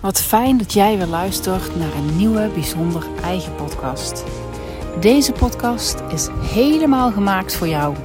[0.00, 4.24] Wat fijn dat jij weer luistert naar een nieuwe bijzonder eigen podcast.
[5.00, 7.96] Deze podcast is helemaal gemaakt voor jou,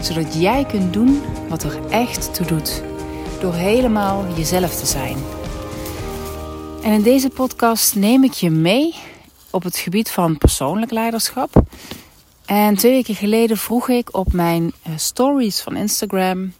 [0.00, 2.82] zodat jij kunt doen wat er echt toe doet,
[3.40, 5.16] door helemaal jezelf te zijn.
[6.82, 8.94] En in deze podcast neem ik je mee
[9.50, 11.62] op het gebied van persoonlijk leiderschap.
[12.46, 16.52] En twee weken geleden vroeg ik op mijn eh, stories van Instagram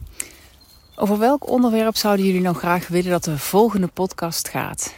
[0.97, 4.95] over welk onderwerp zouden jullie nou graag willen dat de volgende podcast gaat?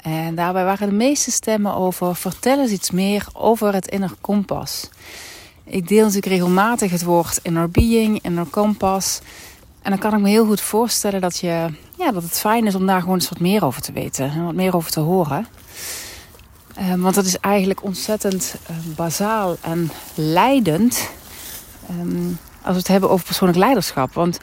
[0.00, 4.90] En daarbij waren de meeste stemmen over vertel eens iets meer over het inner kompas.
[5.64, 9.20] Ik deel natuurlijk regelmatig het woord inner being, inner kompas.
[9.82, 11.66] En dan kan ik me heel goed voorstellen dat, je,
[11.98, 14.44] ja, dat het fijn is om daar gewoon eens wat meer over te weten en
[14.44, 15.46] wat meer over te horen.
[16.80, 21.10] Um, want dat is eigenlijk ontzettend uh, bazaal en leidend
[21.90, 24.12] um, als we het hebben over persoonlijk leiderschap.
[24.12, 24.38] Want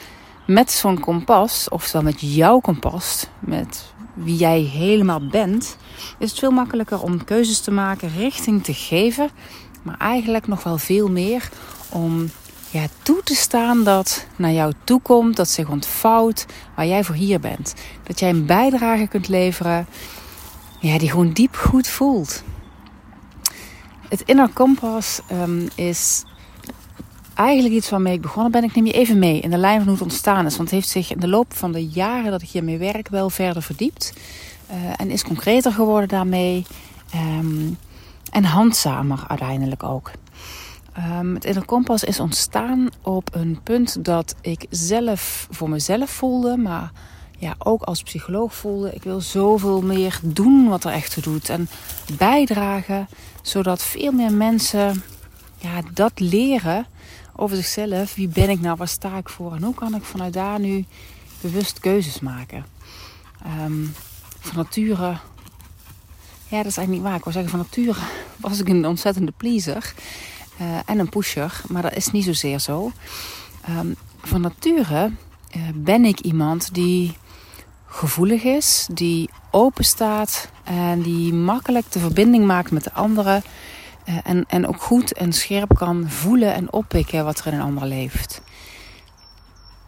[0.45, 5.77] met zo'n kompas, oftewel met jouw kompas, met wie jij helemaal bent,
[6.18, 9.29] is het veel makkelijker om keuzes te maken, richting te geven,
[9.82, 11.49] maar eigenlijk nog wel veel meer
[11.90, 12.29] om
[12.70, 17.15] ja, toe te staan dat naar jou toe komt, dat zich ontvouwt waar jij voor
[17.15, 17.74] hier bent.
[18.04, 19.87] Dat jij een bijdrage kunt leveren
[20.80, 22.43] ja, die gewoon diep goed voelt.
[24.09, 26.24] Het inner kompas um, is
[27.35, 28.63] eigenlijk iets waarmee ik begonnen ben.
[28.63, 30.57] Ik neem je even mee in de lijn van hoe het ontstaan is.
[30.57, 33.29] Want het heeft zich in de loop van de jaren dat ik hiermee werk wel
[33.29, 34.13] verder verdiept.
[34.71, 36.65] Uh, en is concreter geworden daarmee.
[37.15, 37.77] Um,
[38.31, 40.11] en handzamer uiteindelijk ook.
[41.19, 46.57] Um, het inner kompas is ontstaan op een punt dat ik zelf voor mezelf voelde.
[46.57, 46.91] Maar
[47.37, 48.93] ja, ook als psycholoog voelde.
[48.93, 51.49] Ik wil zoveel meer doen wat er echt toe doet.
[51.49, 51.69] En
[52.17, 53.07] bijdragen.
[53.41, 55.03] Zodat veel meer mensen
[55.57, 56.85] ja, dat leren
[57.35, 58.15] over zichzelf.
[58.15, 58.75] Wie ben ik nou?
[58.77, 59.55] Waar sta ik voor?
[59.55, 60.85] En hoe kan ik vanuit daar nu
[61.41, 62.65] bewust keuzes maken?
[63.65, 63.93] Um,
[64.39, 65.17] van nature.
[66.47, 67.16] Ja, dat is eigenlijk niet waar.
[67.16, 68.00] Ik wil zeggen, van nature
[68.47, 69.94] was ik een ontzettende pleaser.
[70.61, 71.61] Uh, en een pusher.
[71.67, 72.91] Maar dat is niet zozeer zo.
[73.69, 75.12] Um, van nature
[75.56, 77.18] uh, ben ik iemand die
[77.85, 83.44] gevoelig is, die open staat en die makkelijk de verbinding maakt met de anderen.
[84.06, 87.66] Eh, en, en ook goed en scherp kan voelen en oppikken wat er in een
[87.66, 88.42] ander leeft.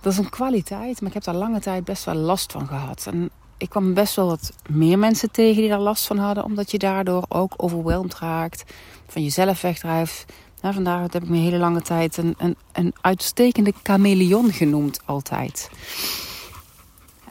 [0.02, 3.08] Dat is een kwaliteit, maar ik heb daar lange tijd best wel last van gehad.
[3.12, 6.72] En ik kwam best wel wat meer mensen tegen die daar last van hadden, omdat
[6.72, 8.64] je daardoor ook overweldigd raakt,
[9.08, 10.26] van jezelf wegdrijft.
[10.62, 15.70] Nou, vandaar heb ik me hele lange tijd een, een, een uitstekende chameleon genoemd, altijd.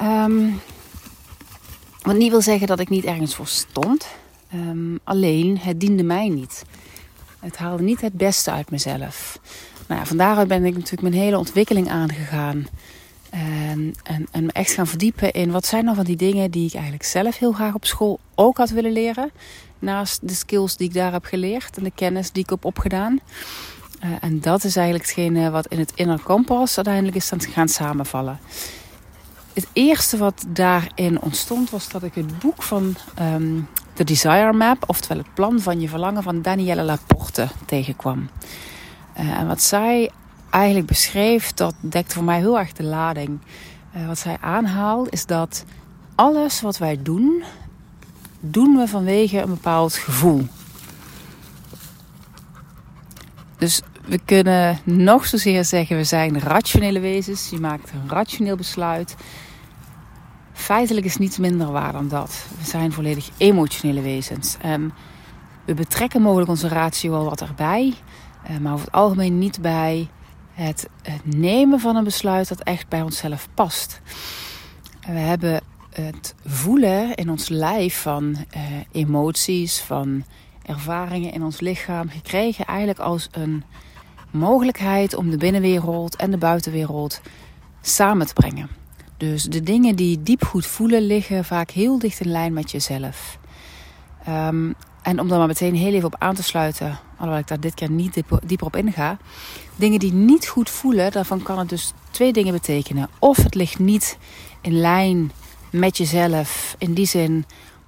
[0.02, 0.60] Um,
[2.02, 4.06] wat niet wil zeggen dat ik niet ergens voor stond.
[4.56, 6.64] Um, alleen, het diende mij niet.
[7.40, 9.38] Het haalde niet het beste uit mezelf.
[9.88, 12.66] Nou ja, van daaruit ben ik natuurlijk mijn hele ontwikkeling aangegaan.
[13.30, 16.66] En, en, en me echt gaan verdiepen in wat zijn nou van die dingen die
[16.66, 19.30] ik eigenlijk zelf heel graag op school ook had willen leren.
[19.78, 23.20] Naast de skills die ik daar heb geleerd en de kennis die ik heb opgedaan.
[24.04, 28.38] Uh, en dat is eigenlijk hetgene wat in het inner kompas uiteindelijk is gaan samenvallen.
[29.56, 34.84] Het eerste wat daarin ontstond was dat ik het boek van um, The Desire Map,
[34.86, 38.28] oftewel het plan van je verlangen van Danielle Laporte tegenkwam.
[39.18, 40.10] Uh, en wat zij
[40.50, 43.38] eigenlijk beschreef, dat dekte voor mij heel erg de lading.
[43.96, 45.64] Uh, wat zij aanhaalt is dat
[46.14, 47.42] alles wat wij doen,
[48.40, 50.46] doen we vanwege een bepaald gevoel.
[53.58, 57.50] Dus we kunnen nog zozeer zeggen we zijn rationele wezens.
[57.50, 59.16] Je maakt een rationeel besluit.
[60.56, 62.46] Feitelijk is niets minder waar dan dat.
[62.58, 64.56] We zijn volledig emotionele wezens.
[64.64, 64.92] Um,
[65.64, 67.94] we betrekken mogelijk onze ratio wel wat erbij,
[68.50, 70.08] uh, maar over het algemeen niet bij
[70.52, 70.88] het,
[71.24, 74.00] nemen van een besluit dat echt bij onszelf past.
[75.06, 78.62] We hebben het voelen in ons lijf van uh,
[78.92, 80.24] emoties, van
[80.62, 83.64] ervaringen in ons lichaam gekregen eigenlijk als een
[84.30, 87.20] mogelijkheid om de binnenwereld en de buitenwereld
[87.80, 88.85] samen te brengen.
[89.16, 93.38] Dus de dingen die diep goed voelen liggen vaak heel dicht in lijn met jezelf.
[94.28, 97.60] Um, en om daar maar meteen heel even op aan te sluiten, alhoewel ik daar
[97.60, 99.18] dit keer niet dieper op inga.
[99.76, 103.08] Dingen die niet goed voelen, daarvan kan het dus twee dingen betekenen.
[103.18, 104.18] Of het ligt niet
[104.60, 105.32] in lijn
[105.70, 107.44] met jezelf, in die zin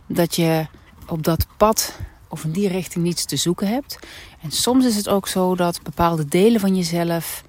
[0.06, 0.66] dat je
[1.06, 1.98] op dat pad
[2.28, 3.98] of in die richting niets te zoeken hebt.
[4.42, 7.44] En soms is het ook zo dat bepaalde delen van jezelf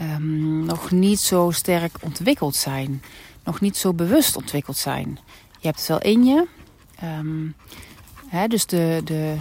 [0.00, 3.02] um, nog niet zo sterk ontwikkeld zijn.
[3.44, 5.18] Nog niet zo bewust ontwikkeld zijn.
[5.60, 6.46] Je hebt het wel in je.
[7.02, 7.54] Um,
[8.26, 9.36] hè, dus de, de,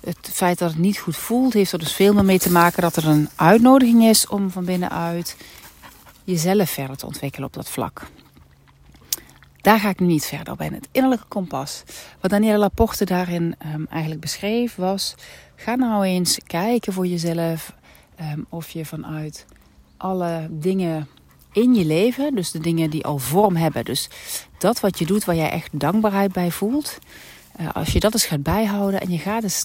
[0.00, 2.82] het feit dat het niet goed voelt, heeft er dus veel meer mee te maken
[2.82, 5.36] dat er een uitnodiging is om van binnenuit
[6.24, 8.06] jezelf verder te ontwikkelen op dat vlak.
[9.60, 10.72] daar ga ik nu niet verder op in.
[10.72, 11.82] Het innerlijke kompas.
[12.20, 15.14] Wat Danielle Laporte daarin ehm, eigenlijk beschreef was...
[15.56, 17.74] ga nou eens kijken voor jezelf
[18.16, 19.46] ehm, of je vanuit
[19.96, 21.08] alle dingen
[21.52, 22.34] in je leven...
[22.34, 23.84] dus de dingen die al vorm hebben...
[23.84, 24.08] dus
[24.58, 26.98] dat wat je doet waar jij echt dankbaarheid bij voelt...
[27.60, 29.64] Uh, als je dat eens gaat bijhouden en je gaat dus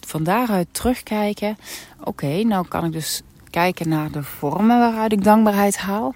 [0.00, 1.58] van daaruit terugkijken...
[2.04, 6.14] oké, nou kan ik dus kijken naar de vormen waaruit ik dankbaarheid haal.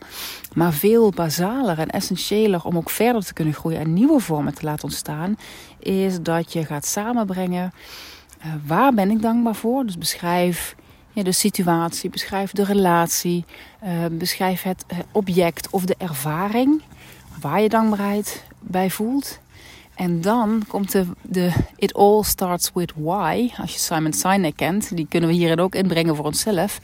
[0.54, 4.64] Maar veel basaler en essentiëler om ook verder te kunnen groeien en nieuwe vormen te
[4.64, 5.38] laten ontstaan,
[5.78, 7.72] is dat je gaat samenbrengen
[8.38, 9.84] uh, waar ben ik dankbaar voor.
[9.84, 10.74] Dus beschrijf
[11.14, 13.44] ja, de situatie, beschrijf de relatie,
[13.84, 16.82] uh, beschrijf het object of de ervaring
[17.40, 19.38] waar je dankbaarheid bij voelt.
[19.94, 23.50] En dan komt de, de It All Starts With Why.
[23.56, 26.81] Als je Simon Sinek kent, die kunnen we hierin ook inbrengen voor onszelf.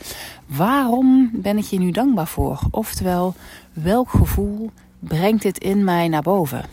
[0.46, 2.60] Waarom ben ik hier nu dankbaar voor?
[2.70, 3.34] Oftewel,
[3.72, 6.64] welk gevoel brengt dit in mij naar boven?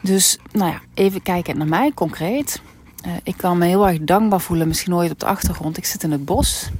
[0.00, 2.62] Dus, nou ja, even kijken naar mij concreet.
[3.06, 5.76] Uh, ik kan me heel erg dankbaar voelen, misschien ooit op de achtergrond.
[5.76, 6.70] Ik zit in het bos.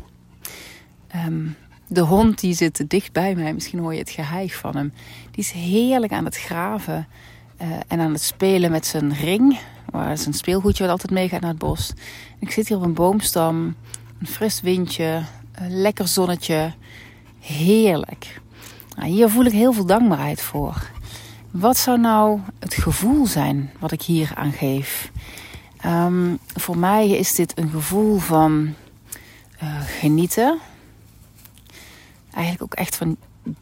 [1.26, 1.56] Um,
[1.87, 4.93] de hond die zit dicht bij mij, misschien hoor je het geheig van hem.
[5.31, 7.06] Die is heerlijk aan het graven
[7.62, 9.59] uh, en aan het spelen met zijn ring.
[9.91, 11.93] Waar zijn speelgoedje wat altijd meegaat naar het bos.
[12.38, 13.75] Ik zit hier op een boomstam,
[14.19, 15.23] een fris windje,
[15.55, 16.73] een lekker zonnetje.
[17.41, 18.41] Heerlijk.
[18.97, 20.91] Nou, hier voel ik heel veel dankbaarheid voor.
[21.50, 25.11] Wat zou nou het gevoel zijn wat ik hier aan geef?
[25.87, 28.75] Um, voor mij is dit een gevoel van
[29.63, 30.61] uh, genieten
[32.35, 33.17] eigenlijk ook echt van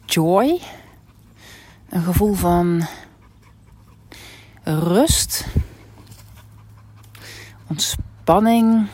[0.05, 0.59] joy.
[1.89, 2.87] Een gevoel van
[4.63, 5.45] rust,
[7.67, 8.87] ontspanning.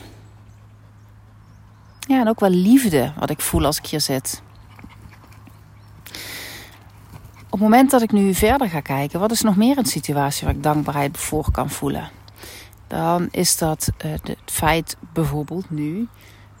[2.00, 4.42] Ja, en ook wel liefde wat ik voel als ik hier zit.
[7.44, 10.46] Op het moment dat ik nu verder ga kijken, wat is nog meer een situatie
[10.46, 12.19] waar ik dankbaarheid voor kan voelen?
[12.90, 16.08] Dan is dat uh, het feit bijvoorbeeld nu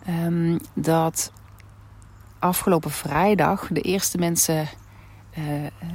[0.08, 1.32] um, dat
[2.38, 4.68] afgelopen vrijdag de eerste mensen,
[5.38, 5.44] uh,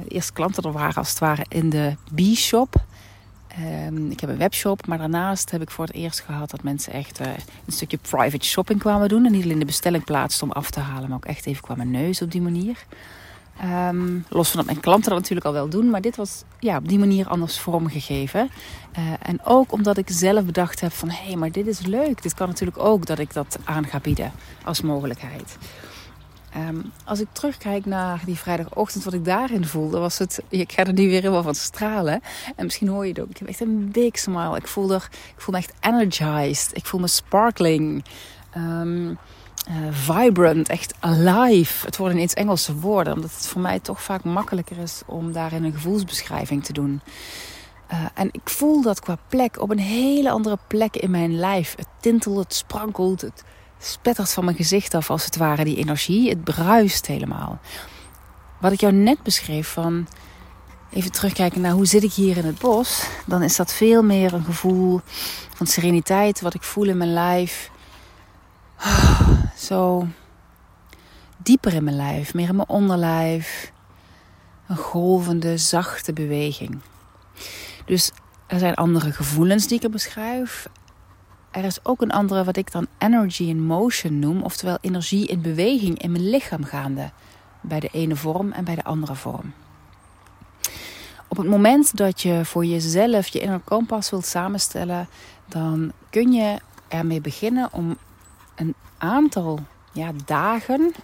[0.02, 2.84] de eerste klanten er waren als het ware in de B-shop.
[3.86, 6.92] Um, ik heb een webshop, maar daarnaast heb ik voor het eerst gehad dat mensen
[6.92, 7.26] echt uh,
[7.66, 9.24] een stukje private shopping kwamen doen.
[9.24, 11.90] En niet alleen de bestelling plaatsten om af te halen, maar ook echt even kwamen
[11.90, 12.86] neus op die manier.
[13.64, 16.76] Um, los van dat mijn klanten dat natuurlijk al wel doen, maar dit was ja,
[16.76, 18.50] op die manier anders vormgegeven.
[18.98, 22.22] Uh, en ook omdat ik zelf bedacht heb van hé, hey, maar dit is leuk.
[22.22, 24.32] Dit kan natuurlijk ook dat ik dat aan ga bieden
[24.64, 25.56] als mogelijkheid.
[26.56, 30.42] Um, als ik terugkijk naar die vrijdagochtend, wat ik daarin voelde, was het.
[30.48, 32.20] Ik ga er nu weer helemaal van stralen.
[32.56, 33.30] En misschien hoor je het ook.
[33.30, 34.56] Ik heb echt een big smile.
[34.56, 36.70] Ik voel, er, ik voel me echt energized.
[36.76, 38.04] Ik voel me sparkling.
[38.56, 39.18] Um,
[39.68, 41.86] uh, vibrant, echt alive.
[41.86, 45.64] Het worden ineens Engelse woorden, omdat het voor mij toch vaak makkelijker is om daarin
[45.64, 47.00] een gevoelsbeschrijving te doen.
[47.92, 51.74] Uh, en ik voel dat qua plek op een hele andere plek in mijn lijf.
[51.76, 53.44] Het tintelt, het sprankelt, het
[53.78, 56.28] spettert van mijn gezicht af als het ware die energie.
[56.28, 57.58] Het bruist helemaal.
[58.60, 60.06] Wat ik jou net beschreef van
[60.90, 64.32] even terugkijken naar hoe zit ik hier in het bos, dan is dat veel meer
[64.32, 65.00] een gevoel
[65.54, 67.70] van sereniteit wat ik voel in mijn lijf.
[69.56, 70.06] Zo
[71.36, 73.72] dieper in mijn lijf, meer in mijn onderlijf.
[74.68, 76.78] Een golvende, zachte beweging.
[77.84, 78.10] Dus
[78.46, 80.68] er zijn andere gevoelens die ik er beschrijf
[81.56, 85.40] er is ook een andere wat ik dan energy in motion noem, oftewel energie in
[85.40, 87.10] beweging in mijn lichaam gaande.
[87.60, 89.52] Bij de ene vorm en bij de andere vorm.
[91.28, 95.08] Op het moment dat je voor jezelf je inner kompas wilt samenstellen,
[95.46, 96.58] dan kun je
[96.88, 97.96] ermee beginnen om
[98.56, 99.60] een aantal
[99.92, 100.94] ja, dagen,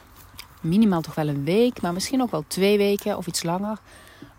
[0.61, 3.78] minimaal toch wel een week, maar misschien ook wel twee weken of iets langer,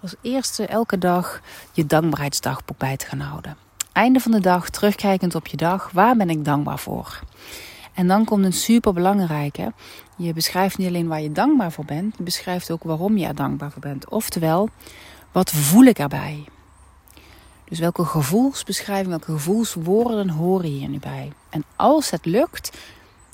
[0.02, 1.42] als eerste elke dag
[1.72, 3.58] je dankbaarheidsdagboek bij te gaan houden
[3.94, 7.20] einde van de dag, terugkijkend op je dag, waar ben ik dankbaar voor?
[7.94, 9.74] En dan komt een super belangrijke.
[10.18, 13.36] Je beschrijft niet alleen waar je dankbaar voor bent, je beschrijft ook waarom je er
[13.36, 14.10] dankbaar voor bent.
[14.10, 14.70] Oftewel,
[15.32, 16.44] wat voel ik erbij?
[17.66, 21.32] Dus welke gevoelsbeschrijving, welke gevoelswoorden horen hier nu bij?
[21.50, 22.78] En als het lukt,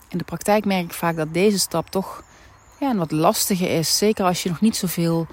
[0.10, 2.24] in de praktijk merk ik vaak dat deze stap toch
[2.80, 3.98] ja, wat lastiger is.
[3.98, 5.28] Zeker als je nog niet zoveel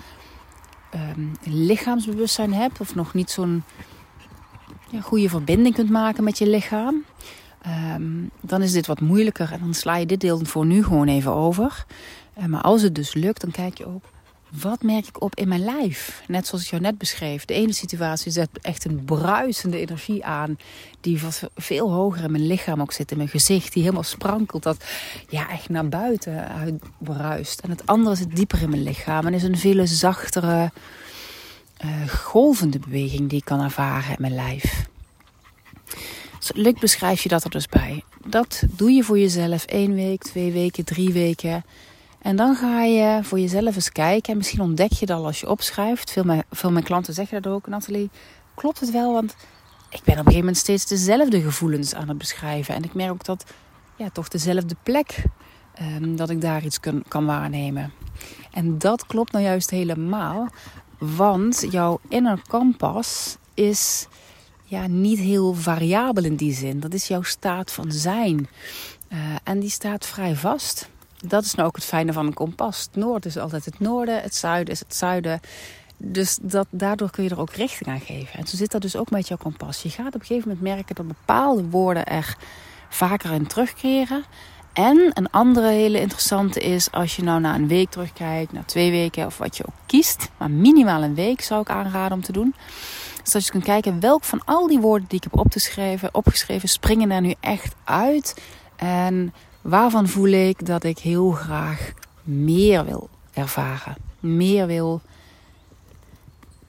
[0.94, 3.64] um, lichaamsbewustzijn hebt of nog niet zo'n
[4.92, 7.04] een goede verbinding kunt maken met je lichaam.
[7.94, 11.08] Um, dan is dit wat moeilijker en dan sla je dit deel voor nu gewoon
[11.08, 11.84] even over.
[12.38, 14.04] Uh, maar als het dus lukt, dan kijk je ook
[14.60, 16.22] wat merk ik op in mijn lijf?
[16.28, 17.44] Net zoals ik jou net beschreef.
[17.44, 20.58] De ene situatie zet echt een bruisende energie aan.
[21.00, 21.20] Die
[21.54, 23.10] veel hoger in mijn lichaam ook zit.
[23.10, 23.72] In mijn gezicht.
[23.72, 24.62] Die helemaal sprankelt.
[24.62, 24.84] Dat
[25.28, 27.60] ja, echt naar buiten uit bruist.
[27.60, 29.26] En het andere zit dieper in mijn lichaam.
[29.26, 30.70] En is een veel zachtere,
[31.84, 34.86] uh, golvende beweging die ik kan ervaren in mijn lijf.
[36.54, 38.04] Lukt beschrijf je dat er dus bij.
[38.26, 41.64] Dat doe je voor jezelf één week, twee weken, drie weken.
[42.26, 44.30] En dan ga je voor jezelf eens kijken.
[44.32, 46.10] En misschien ontdek je dat als je opschrijft.
[46.10, 47.66] Veel, mijn, veel mijn klanten zeggen dat ook.
[47.66, 48.10] Nathalie,
[48.54, 49.12] klopt het wel?
[49.12, 49.36] Want
[49.90, 52.74] ik ben op een gegeven moment steeds dezelfde gevoelens aan het beschrijven.
[52.74, 53.44] En ik merk ook dat
[53.96, 55.24] ja, toch dezelfde plek,
[55.80, 57.92] um, dat ik daar iets kan, kan waarnemen.
[58.52, 60.48] En dat klopt nou juist helemaal.
[60.98, 64.06] Want jouw inner kompas is
[64.64, 66.80] ja, niet heel variabel in die zin.
[66.80, 68.48] Dat is jouw staat van zijn.
[69.12, 70.88] Uh, en die staat vrij vast
[71.28, 72.88] dat is nou ook het fijne van een kompas.
[72.94, 75.40] Het is altijd het noorden, het zuiden is het zuiden.
[75.96, 78.38] Dus dat, daardoor kun je er ook richting aan geven.
[78.38, 79.82] En zo zit dat dus ook met jouw kompas.
[79.82, 82.36] Je gaat op een gegeven moment merken dat bepaalde woorden er
[82.88, 84.24] vaker in terugkeren.
[84.72, 88.90] En een andere hele interessante is als je nou na een week terugkijkt, na twee
[88.90, 90.28] weken of wat je ook kiest.
[90.38, 92.54] Maar minimaal een week zou ik aanraden om te doen.
[93.22, 97.10] Zodat je kunt kijken welk van al die woorden die ik heb opgeschreven, opgeschreven springen
[97.10, 98.34] er nu echt uit.
[98.76, 99.34] En
[99.66, 101.92] Waarvan voel ik dat ik heel graag
[102.22, 105.00] meer wil ervaren, meer wil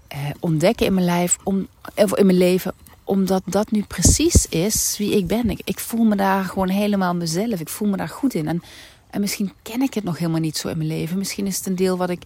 [0.07, 2.73] eh, ontdekken in mijn lijf, om, in mijn leven,
[3.03, 5.49] omdat dat nu precies is wie ik ben.
[5.49, 7.59] Ik, ik, voel me daar gewoon helemaal mezelf.
[7.59, 8.47] Ik voel me daar goed in.
[8.47, 8.63] En,
[9.09, 11.17] en misschien ken ik het nog helemaal niet zo in mijn leven.
[11.17, 12.21] Misschien is het een deel wat ik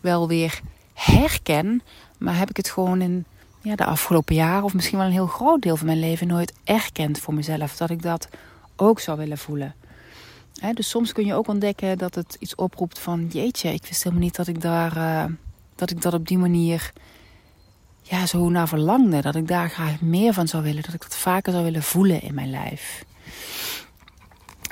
[0.00, 0.60] wel weer
[0.94, 1.82] herken,
[2.18, 3.24] maar heb ik het gewoon in
[3.62, 6.52] ja, de afgelopen jaren, of misschien wel een heel groot deel van mijn leven, nooit
[6.64, 7.76] erkend voor mezelf.
[7.76, 8.28] Dat ik dat
[8.76, 9.74] ook zou willen voelen
[10.74, 14.24] dus soms kun je ook ontdekken dat het iets oproept van jeetje, ik wist helemaal
[14.24, 15.24] niet dat ik daar uh,
[15.74, 16.92] dat ik dat op die manier
[18.02, 19.20] ja, zo naar verlangde.
[19.20, 20.82] Dat ik daar graag meer van zou willen.
[20.82, 23.04] Dat ik dat vaker zou willen voelen in mijn lijf.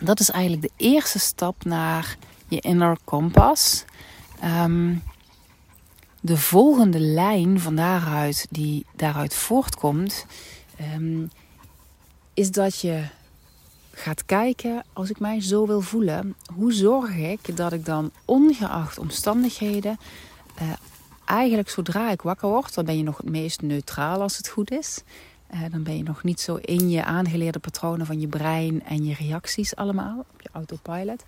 [0.03, 2.17] Dat is eigenlijk de eerste stap naar
[2.49, 3.85] je inner compass.
[4.45, 5.03] Um,
[6.21, 10.27] de volgende lijn van daaruit, die daaruit voortkomt,
[10.95, 11.31] um,
[12.35, 13.05] is dat je
[14.00, 18.99] gaat kijken, als ik mij zo wil voelen, hoe zorg ik dat ik dan ongeacht
[18.99, 19.99] omstandigheden,
[20.62, 20.73] uh,
[21.25, 24.71] eigenlijk zodra ik wakker word, dan ben je nog het meest neutraal als het goed
[24.71, 25.02] is.
[25.54, 29.04] Uh, dan ben je nog niet zo in je aangeleerde patronen van je brein en
[29.04, 31.25] je reacties allemaal op je autopilot.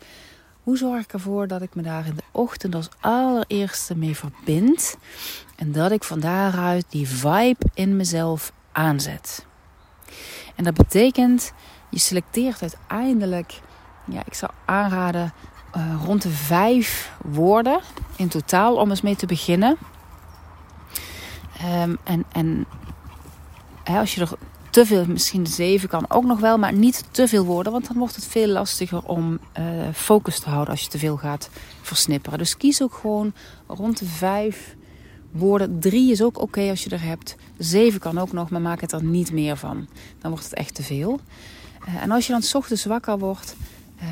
[0.62, 4.97] Hoe zorg ik ervoor dat ik me daar in de ochtend als allereerste mee verbind
[5.57, 9.47] en dat ik van daaruit die vibe in mezelf aanzet?
[10.57, 11.52] En dat betekent
[11.93, 13.61] je selecteert uiteindelijk,
[14.05, 15.33] ja, ik zou aanraden,
[15.77, 17.81] uh, rond de vijf woorden
[18.17, 19.77] in totaal om eens mee te beginnen.
[21.83, 22.67] Um, en en
[23.85, 24.31] hè, als je er
[24.71, 27.99] te veel, misschien zeven kan ook nog wel, maar niet te veel woorden, want dan
[27.99, 31.51] wordt het veel lastiger om uh, focus te houden als je te veel gaat
[31.83, 32.39] versnipperen.
[32.39, 33.33] Dus kies ook gewoon
[33.67, 34.77] rond de vijf
[35.31, 35.81] woorden.
[35.81, 37.37] Drie is ook oké als je er hebt.
[37.59, 39.89] Zeven kan ook nog, maar maak het er niet meer van.
[40.19, 41.21] Dan wordt het echt te veel.
[41.87, 43.57] Eh, en als je dan s ochtends wakker wordt,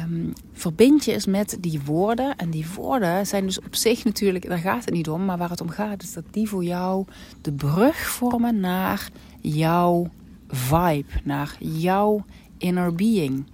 [0.04, 2.36] um, verbind je eens met die woorden.
[2.36, 5.24] En die woorden zijn dus op zich natuurlijk, daar gaat het niet om.
[5.24, 7.04] Maar waar het om gaat is dat die voor jou
[7.40, 9.10] de brug vormen naar
[9.40, 10.08] jouw
[10.48, 11.08] vibe.
[11.24, 12.24] Naar jouw
[12.58, 13.46] inner being.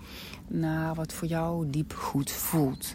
[0.49, 2.95] Naar wat voor jou diep goed voelt.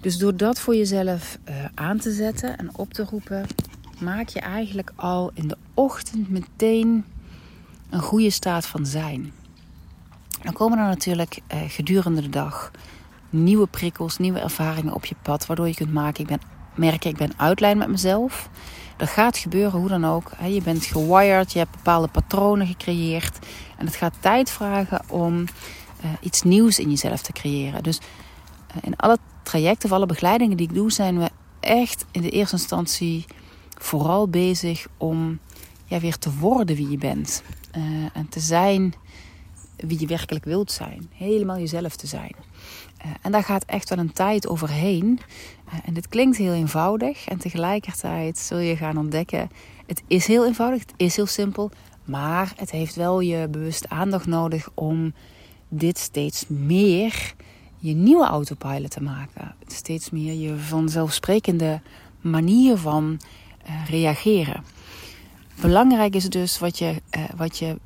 [0.00, 3.46] Dus door dat voor jezelf uh, aan te zetten en op te roepen,
[4.00, 7.04] maak je eigenlijk al in de ochtend meteen
[7.90, 9.32] een goede staat van zijn.
[10.42, 12.70] Dan komen er natuurlijk eh, gedurende de dag
[13.30, 16.40] nieuwe prikkels, nieuwe ervaringen op je pad, waardoor je kunt maken, ik ben,
[16.74, 18.48] merken, ik ben uitlijn met mezelf.
[18.96, 20.30] Dat gaat gebeuren, hoe dan ook.
[20.48, 23.38] Je bent gewired, je hebt bepaalde patronen gecreëerd.
[23.76, 27.82] En het gaat tijd vragen om uh, iets nieuws in jezelf te creëren.
[27.82, 31.30] Dus uh, in alle trajecten of alle begeleidingen die ik doe, zijn we
[31.60, 33.24] echt in de eerste instantie
[33.78, 35.38] vooral bezig om
[35.84, 37.42] ja, weer te worden wie je bent.
[38.12, 38.94] En te zijn
[39.86, 41.10] wie je werkelijk wilt zijn.
[41.14, 42.34] Helemaal jezelf te zijn.
[43.04, 45.20] Uh, en daar gaat echt wel een tijd overheen.
[45.68, 47.28] Uh, en dit klinkt heel eenvoudig.
[47.28, 49.50] En tegelijkertijd zul je gaan ontdekken:
[49.86, 51.70] het is heel eenvoudig, het is heel simpel.
[52.04, 55.14] Maar het heeft wel je bewust aandacht nodig om
[55.68, 57.34] dit steeds meer
[57.78, 59.54] je nieuwe autopilot te maken.
[59.66, 61.80] Steeds meer je vanzelfsprekende
[62.20, 63.20] manier van
[63.66, 64.64] uh, reageren.
[65.60, 67.02] Belangrijk is dus wat je,
[67.36, 67.76] wat je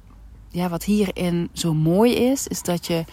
[0.54, 3.04] ja, wat hierin zo mooi is, is dat je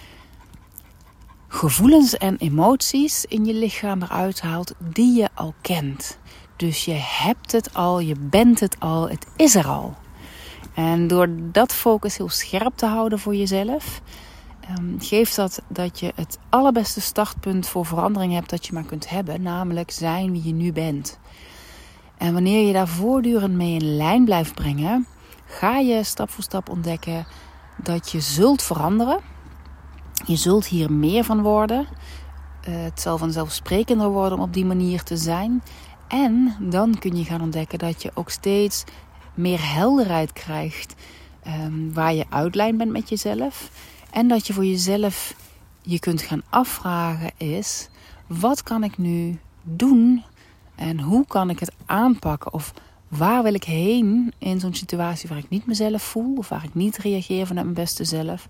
[1.47, 6.17] gevoelens en emoties in je lichaam eruit haalt die je al kent.
[6.55, 9.95] Dus je hebt het al, je bent het al, het is er al.
[10.73, 14.01] En door dat focus heel scherp te houden voor jezelf,
[14.77, 19.09] um, geeft dat dat je het allerbeste startpunt voor verandering hebt dat je maar kunt
[19.09, 21.19] hebben, namelijk zijn wie je nu bent.
[22.17, 25.07] En wanneer je daar voortdurend mee in lijn blijft brengen,
[25.51, 27.25] ga je stap voor stap ontdekken
[27.83, 29.19] dat je zult veranderen.
[30.25, 31.87] Je zult hier meer van worden.
[32.69, 35.63] Uh, het zal vanzelfsprekender worden om op die manier te zijn.
[36.07, 38.83] En dan kun je gaan ontdekken dat je ook steeds
[39.33, 40.95] meer helderheid krijgt
[41.47, 43.69] um, waar je uitlijn bent met jezelf.
[44.11, 45.35] En dat je voor jezelf
[45.81, 47.89] je kunt gaan afvragen is:
[48.27, 50.23] wat kan ik nu doen
[50.75, 52.53] en hoe kan ik het aanpakken?
[52.53, 52.73] Of
[53.17, 56.73] waar wil ik heen in zo'n situatie waar ik niet mezelf voel of waar ik
[56.73, 58.47] niet reageer vanuit mijn beste zelf?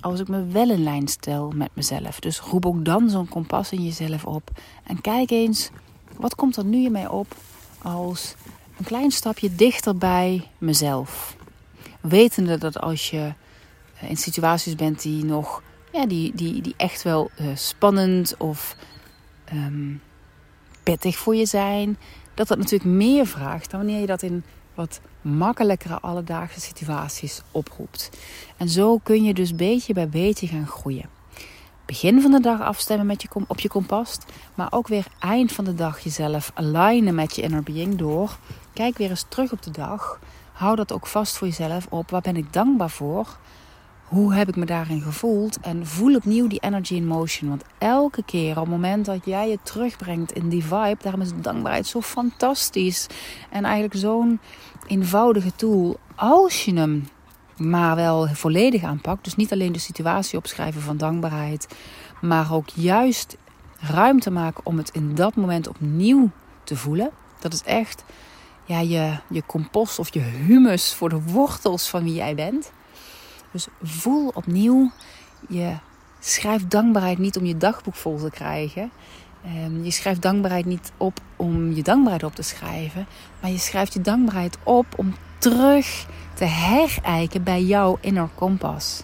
[0.00, 2.20] Als ik me wel in lijn stel met mezelf.
[2.20, 4.50] Dus roep ook dan zo'n kompas in jezelf op.
[4.86, 5.70] En kijk eens,
[6.16, 7.36] wat komt er nu in mij op
[7.82, 8.34] als
[8.78, 11.36] een klein stapje dichter bij mezelf?
[12.00, 13.32] Wetende dat als je
[14.00, 15.62] eh, in situaties bent die nog,
[15.92, 18.76] ja, die, die, die echt wel uh, spannend of
[19.52, 20.00] um,
[20.82, 21.98] pittig voor je zijn,
[22.34, 28.10] dat dat natuurlijk meer vraagt dan wanneer je dat in wat makkelijkere alledaagse situaties oproept.
[28.56, 31.08] En zo kun je dus beetje bij beetje gaan groeien.
[31.86, 34.18] Begin van de dag afstemmen met je, op je kompas,
[34.54, 38.38] maar ook weer eind van de dag jezelf alignen met je inner being door.
[38.72, 40.18] Kijk weer eens terug op de dag.
[40.52, 42.10] Hou dat ook vast voor jezelf op.
[42.10, 43.38] Waar ben ik dankbaar voor?
[44.12, 45.60] Hoe heb ik me daarin gevoeld?
[45.60, 47.48] En voel opnieuw die energy in motion.
[47.48, 51.30] Want elke keer op het moment dat jij je terugbrengt in die vibe, daarom is
[51.40, 53.06] dankbaarheid zo fantastisch.
[53.50, 54.40] En eigenlijk zo'n
[54.86, 55.98] eenvoudige tool.
[56.14, 57.04] Als je hem
[57.56, 59.24] maar wel volledig aanpakt.
[59.24, 61.68] Dus niet alleen de situatie opschrijven van dankbaarheid,
[62.20, 63.36] maar ook juist
[63.80, 66.30] ruimte maken om het in dat moment opnieuw
[66.64, 67.10] te voelen.
[67.40, 68.04] Dat is echt
[68.64, 72.72] ja, je, je compost of je humus voor de wortels van wie jij bent.
[73.52, 74.90] Dus voel opnieuw,
[75.48, 75.76] je
[76.20, 78.90] schrijft dankbaarheid niet om je dagboek vol te krijgen.
[79.44, 83.06] Ehm, je schrijft dankbaarheid niet op om je dankbaarheid op te schrijven.
[83.40, 89.02] Maar je schrijft je dankbaarheid op om terug te herijken bij jouw inner kompas.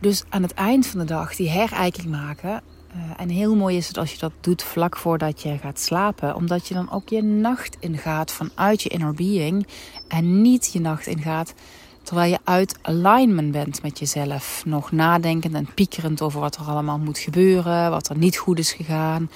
[0.00, 2.62] Dus aan het eind van de dag die herijking maken.
[2.96, 6.34] Uh, en heel mooi is het als je dat doet vlak voordat je gaat slapen.
[6.34, 9.66] Omdat je dan ook je nacht ingaat vanuit je inner being.
[10.08, 11.54] En niet je nacht ingaat
[12.02, 14.62] Terwijl je uit alignment bent met jezelf.
[14.64, 17.90] Nog nadenkend en piekerend over wat er allemaal moet gebeuren.
[17.90, 19.30] Wat er niet goed is gegaan.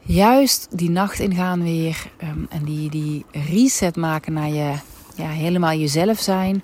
[0.00, 2.10] Juist die nacht ingaan weer.
[2.22, 4.74] Um, en die, die reset maken naar je
[5.16, 6.62] ja, helemaal jezelf zijn.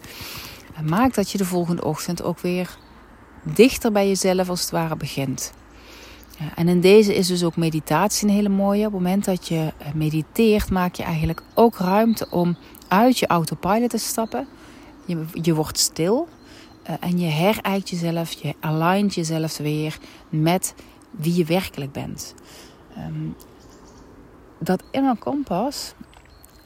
[0.85, 2.77] Maakt dat je de volgende ochtend ook weer
[3.43, 5.53] dichter bij jezelf als het ware begint.
[6.39, 8.87] Ja, en in deze is dus ook meditatie een hele mooie.
[8.87, 12.57] Op het moment dat je eh, mediteert, maak je eigenlijk ook ruimte om
[12.89, 14.47] uit je autopilot te stappen.
[15.33, 16.29] Je, wordt stil
[16.91, 20.75] uh, en je herijkt jezelf, je alignt jezelf weer met
[21.11, 22.35] wie je werkelijk bent.
[22.99, 23.37] Um,
[24.59, 25.95] dat inner kompas,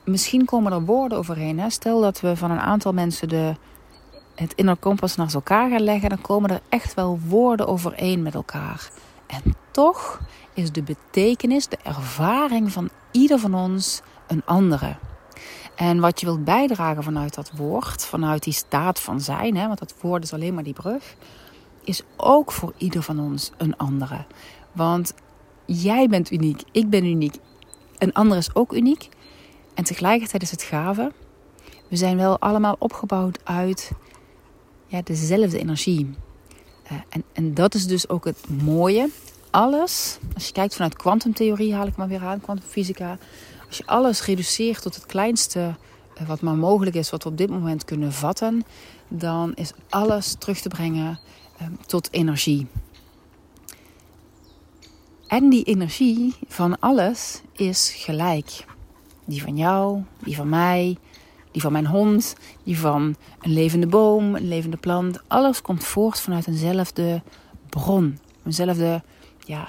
[0.05, 1.71] misschien komen er woorden overheen.
[1.71, 3.55] Stel dat we van een aantal mensen de,
[4.35, 8.35] het inner kompas naast elkaar gaan leggen, dan komen er echt wel woorden overeen met
[8.35, 8.91] elkaar.
[9.27, 10.21] En toch
[10.55, 14.97] is de betekenis, de ervaring van ieder van ons een andere.
[15.83, 19.79] En wat je wilt bijdragen vanuit dat woord, vanuit die staat van zijn, hè, want
[19.79, 21.17] dat woord is alleen maar die brug,
[21.85, 24.25] is ook voor ieder van ons een andere.
[24.73, 25.15] Want
[25.65, 27.37] jij bent uniek, ik ben uniek,
[27.99, 29.09] een ander is ook uniek.
[29.75, 31.13] En tegelijkertijd is het gave.
[31.89, 33.93] We zijn wel allemaal opgebouwd uit
[34.87, 36.15] ja, dezelfde energie.
[36.93, 39.09] Uh, en, en dat is dus ook het mooie.
[39.51, 43.19] Alles, als je kijkt vanuit kwantumtheorie, haal ik maar weer aan, kwantumfysica
[43.73, 45.75] als je alles reduceert tot het kleinste
[46.15, 48.65] eh, wat maar mogelijk is, wat we op dit moment kunnen vatten,
[49.09, 51.21] dan is alles terug te brengen
[51.59, 52.67] ehm, tot energie.
[55.27, 58.65] En die energie van alles is gelijk.
[59.25, 60.97] Die van jou, die van mij,
[61.51, 65.21] die van mijn hond, die van een levende boom, een levende plant.
[65.29, 67.23] Alles komt voort vanuit eenzelfde
[67.69, 68.19] bron.
[68.45, 69.03] Eenzelfde,
[69.45, 69.69] ja,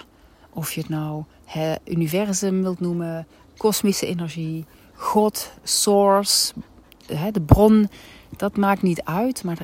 [0.49, 3.27] of je het nou het universum wilt noemen,
[3.63, 6.54] kosmische energie, God, source,
[7.32, 7.89] de bron,
[8.38, 9.58] dat maakt niet uit, maar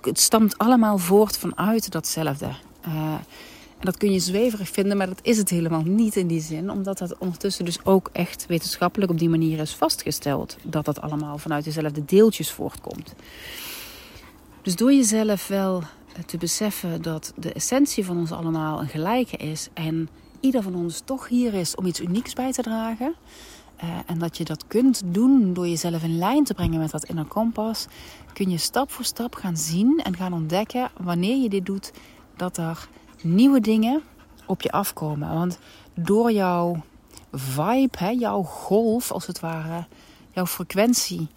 [0.00, 2.46] het stamt allemaal voort vanuit datzelfde.
[2.86, 3.12] Uh,
[3.78, 6.70] en dat kun je zweverig vinden, maar dat is het helemaal niet in die zin,
[6.70, 11.38] omdat dat ondertussen dus ook echt wetenschappelijk op die manier is vastgesteld dat dat allemaal
[11.38, 13.14] vanuit dezelfde deeltjes voortkomt.
[14.62, 15.82] Dus door jezelf wel
[16.26, 20.08] te beseffen dat de essentie van ons allemaal een gelijke is en
[20.44, 23.14] ieder van ons toch hier is om iets unieks bij te dragen.
[23.84, 27.04] Uh, en dat je dat kunt doen door jezelf in lijn te brengen met dat
[27.04, 27.86] inner kompas,
[28.32, 31.92] kun je stap voor stap gaan zien en gaan ontdekken wanneer je dit doet,
[32.36, 32.88] dat er
[33.22, 34.02] nieuwe dingen
[34.46, 35.34] op je afkomen.
[35.34, 35.58] Want
[35.94, 36.82] door jouw
[37.32, 39.86] vibe, hè, jouw golf als het ware,
[40.30, 41.28] jouw frequentie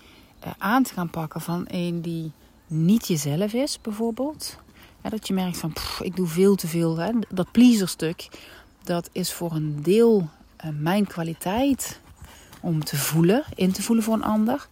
[0.45, 2.31] uh, aan te gaan pakken van een die
[2.67, 4.57] niet jezelf is, bijvoorbeeld.
[5.01, 6.97] dat je merkt van, ik doe veel te veel.
[6.97, 7.11] Hè.
[7.29, 8.27] Dat pleaserstuk,
[8.87, 10.29] dat is voor een deel
[10.65, 11.99] uh, mijn kwaliteit
[12.61, 14.67] om te voelen, in te voelen voor een ander.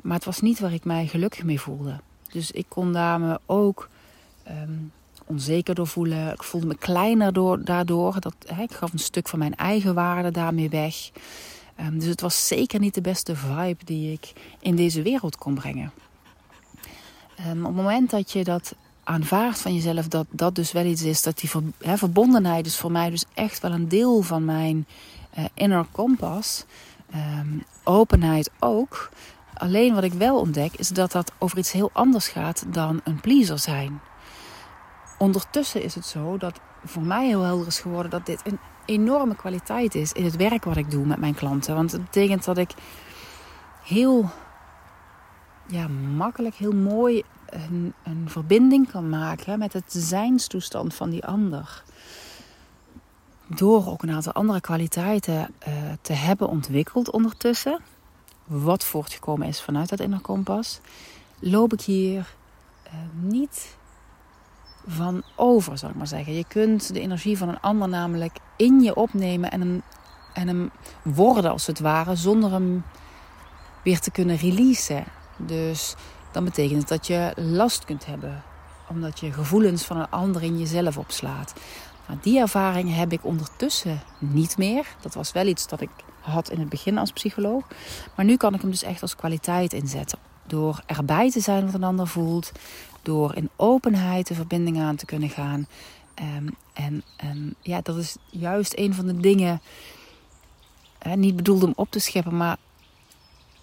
[0.00, 2.00] Maar het was niet waar ik mij gelukkig mee voelde.
[2.32, 3.88] Dus ik kon daar me ook
[4.48, 4.92] um,
[5.26, 6.32] onzeker door voelen.
[6.32, 8.20] Ik voelde me kleiner door, daardoor.
[8.20, 11.10] Dat, hè, ik gaf een stuk van mijn eigen waarde daarmee weg.
[11.80, 15.54] Um, dus het was zeker niet de beste vibe die ik in deze wereld kon
[15.54, 15.92] brengen.
[17.46, 18.74] Um, op het moment dat je dat
[19.10, 22.92] aanvaardt van jezelf, dat dat dus wel iets is, dat die hè, verbondenheid is voor
[22.92, 24.86] mij dus echt wel een deel van mijn
[25.38, 26.64] uh, inner kompas.
[27.14, 29.10] Um, openheid ook.
[29.54, 33.20] Alleen wat ik wel ontdek is dat dat over iets heel anders gaat dan een
[33.20, 34.00] pleaser zijn.
[35.18, 39.36] Ondertussen is het zo dat voor mij heel helder is geworden dat dit een enorme
[39.36, 41.74] kwaliteit is in het werk wat ik doe met mijn klanten.
[41.74, 42.70] Want het betekent dat ik
[43.82, 44.30] heel
[45.66, 51.82] ja, makkelijk, heel mooi een, een verbinding kan maken met het zijnstoestand van die ander.
[53.46, 57.80] Door ook een aantal andere kwaliteiten uh, te hebben ontwikkeld ondertussen,
[58.44, 60.80] wat voortgekomen is vanuit dat inner kompas,
[61.38, 62.34] loop ik hier
[62.86, 62.92] uh,
[63.30, 63.76] niet
[64.86, 66.34] van over, zal ik maar zeggen.
[66.34, 69.82] Je kunt de energie van een ander namelijk in je opnemen en hem,
[70.34, 70.70] en hem
[71.02, 72.84] worden als het ware, zonder hem
[73.82, 75.04] weer te kunnen releasen.
[75.36, 75.94] Dus
[76.32, 78.42] dan betekent het dat je last kunt hebben,
[78.88, 81.52] omdat je gevoelens van een ander in jezelf opslaat.
[82.20, 84.86] Die ervaring heb ik ondertussen niet meer.
[85.00, 85.90] Dat was wel iets dat ik
[86.20, 87.66] had in het begin als psycholoog.
[88.16, 90.18] Maar nu kan ik hem dus echt als kwaliteit inzetten.
[90.46, 92.52] Door erbij te zijn wat een ander voelt.
[93.02, 95.66] Door in openheid de verbinding aan te kunnen gaan.
[96.36, 99.60] Um, en um, ja, dat is juist een van de dingen.
[100.98, 102.56] Hè, niet bedoeld om op te scheppen, maar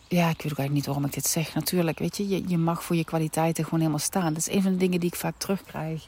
[0.07, 1.53] ja, ik weet ook eigenlijk niet waarom ik dit zeg.
[1.53, 4.33] Natuurlijk, weet je, je, je mag voor je kwaliteiten gewoon helemaal staan.
[4.33, 6.07] Dat is een van de dingen die ik vaak terugkrijg.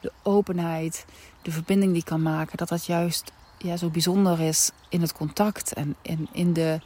[0.00, 1.04] De openheid,
[1.42, 2.56] de verbinding die ik kan maken.
[2.56, 6.80] Dat dat juist ja, zo bijzonder is in het contact en in, in, de,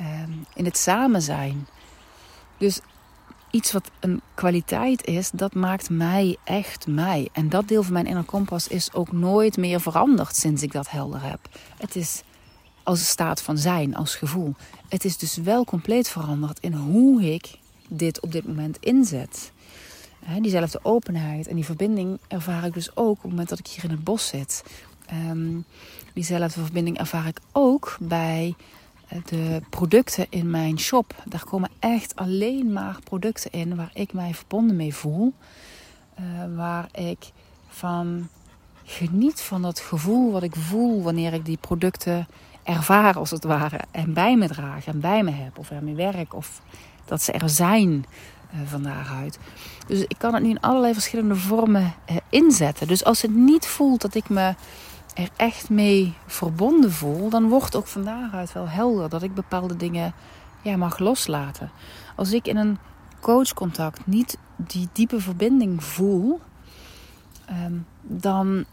[0.00, 1.66] um, in het samen zijn.
[2.58, 2.80] Dus
[3.50, 7.28] iets wat een kwaliteit is, dat maakt mij echt mij.
[7.32, 10.90] En dat deel van mijn inner kompas is ook nooit meer veranderd sinds ik dat
[10.90, 11.38] helder heb.
[11.78, 12.22] Het is
[12.82, 14.54] als een staat van zijn, als gevoel.
[14.88, 19.52] Het is dus wel compleet veranderd in hoe ik dit op dit moment inzet.
[20.40, 23.84] diezelfde openheid en die verbinding ervaar ik dus ook op het moment dat ik hier
[23.84, 24.64] in het bos zit.
[25.30, 25.64] Um,
[26.12, 28.54] diezelfde verbinding ervaar ik ook bij
[29.08, 31.22] eh, de producten in mijn shop.
[31.24, 35.32] Daar komen echt alleen maar producten in waar ik mij verbonden mee voel.
[36.20, 37.30] Uh, waar ik
[37.68, 38.28] van
[38.84, 42.26] geniet van dat gevoel wat ik voel wanneer ik die producten
[42.66, 43.80] ervaar als het ware.
[43.90, 45.58] En bij me draag en bij me heb.
[45.58, 46.34] Of ermee werk.
[46.34, 46.60] Of
[47.04, 48.04] dat ze er zijn
[48.54, 49.38] uh, van daaruit.
[49.86, 52.88] Dus ik kan het nu in allerlei verschillende vormen uh, inzetten.
[52.88, 54.54] Dus als het niet voelt dat ik me
[55.14, 59.76] er echt mee verbonden voel, dan wordt ook van daaruit wel helder dat ik bepaalde
[59.76, 60.14] dingen
[60.62, 61.70] ja, mag loslaten.
[62.16, 62.78] Als ik in een
[63.20, 66.40] coachcontact niet die diepe verbinding voel,
[67.64, 68.64] um, dan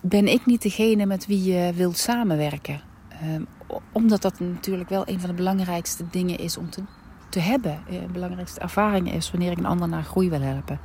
[0.00, 2.80] ben ik niet degene met wie je wilt samenwerken.
[3.24, 3.46] Um,
[3.92, 6.82] omdat dat natuurlijk wel een van de belangrijkste dingen is om te,
[7.28, 7.78] te hebben.
[7.90, 10.80] De eh, belangrijkste ervaring is wanneer ik een ander naar groei wil helpen.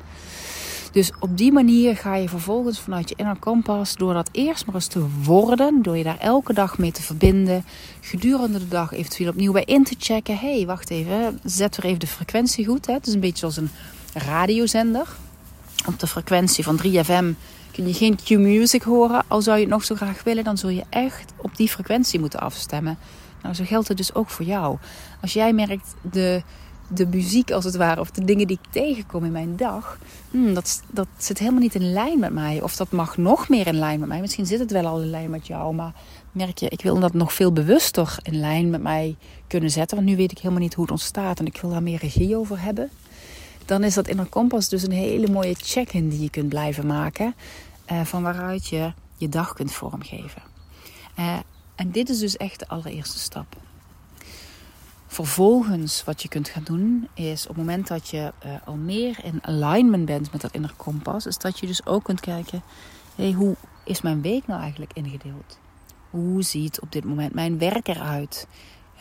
[0.91, 4.75] Dus op die manier ga je vervolgens vanuit je inner kompas, door dat eerst maar
[4.75, 7.65] eens te worden, door je daar elke dag mee te verbinden,
[8.01, 10.37] gedurende de dag eventueel opnieuw bij in te checken.
[10.37, 12.85] Hé, hey, wacht even, zet er even de frequentie goed.
[12.85, 12.93] Hè?
[12.93, 13.69] Het is een beetje zoals een
[14.13, 15.07] radiozender.
[15.87, 17.37] Op de frequentie van 3FM
[17.75, 19.23] kun je geen Q-music horen.
[19.27, 22.19] Al zou je het nog zo graag willen, dan zul je echt op die frequentie
[22.19, 22.97] moeten afstemmen.
[23.41, 24.77] Nou, zo geldt het dus ook voor jou.
[25.21, 26.43] Als jij merkt de
[26.87, 29.97] de muziek als het ware, of de dingen die ik tegenkom in mijn dag,
[30.31, 32.61] hmm, dat, dat zit helemaal niet in lijn met mij.
[32.61, 34.21] Of dat mag nog meer in lijn met mij.
[34.21, 35.93] Misschien zit het wel al in lijn met jou, maar
[36.31, 39.15] merk je, ik wil dat nog veel bewuster in lijn met mij
[39.47, 39.97] kunnen zetten.
[39.97, 42.37] Want nu weet ik helemaal niet hoe het ontstaat en ik wil daar meer regie
[42.37, 42.89] over hebben.
[43.65, 47.35] Dan is dat inner kompas dus een hele mooie check-in die je kunt blijven maken.
[47.91, 50.41] Uh, van waaruit je je dag kunt vormgeven.
[51.19, 51.37] Uh,
[51.75, 53.57] en dit is dus echt de allereerste stap.
[55.07, 59.17] Vervolgens, wat je kunt gaan doen, is op het moment dat je uh, al meer
[59.23, 62.61] in alignment bent met dat inner kompas, is dat je dus ook kunt kijken:
[63.15, 65.57] hey, hoe is mijn week nou eigenlijk ingedeeld?
[66.09, 68.47] Hoe ziet op dit moment mijn werk eruit?